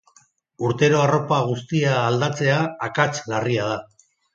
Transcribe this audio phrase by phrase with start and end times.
[0.69, 2.59] Urtero arropa guztia aldatzea
[2.91, 3.83] akats larria da.